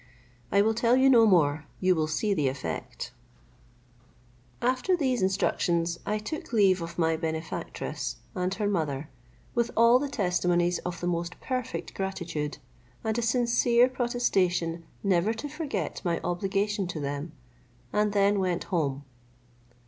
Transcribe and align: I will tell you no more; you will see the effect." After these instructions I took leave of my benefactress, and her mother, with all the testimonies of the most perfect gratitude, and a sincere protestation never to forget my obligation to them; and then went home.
I 0.51 0.63
will 0.63 0.73
tell 0.73 0.95
you 0.97 1.11
no 1.11 1.27
more; 1.27 1.65
you 1.79 1.93
will 1.93 2.07
see 2.07 2.33
the 2.33 2.47
effect." 2.47 3.11
After 4.59 4.97
these 4.97 5.21
instructions 5.21 5.99
I 6.07 6.17
took 6.17 6.51
leave 6.51 6.81
of 6.81 6.97
my 6.97 7.15
benefactress, 7.15 8.15
and 8.33 8.51
her 8.55 8.67
mother, 8.67 9.11
with 9.53 9.69
all 9.77 9.99
the 9.99 10.09
testimonies 10.09 10.79
of 10.79 11.01
the 11.01 11.05
most 11.05 11.39
perfect 11.39 11.93
gratitude, 11.93 12.57
and 13.03 13.15
a 13.19 13.21
sincere 13.21 13.87
protestation 13.87 14.85
never 15.03 15.35
to 15.35 15.47
forget 15.47 16.01
my 16.03 16.19
obligation 16.23 16.87
to 16.87 16.99
them; 16.99 17.33
and 17.93 18.11
then 18.11 18.39
went 18.39 18.63
home. 18.73 19.05